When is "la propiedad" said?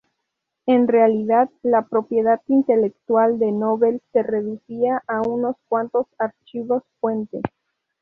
1.61-2.41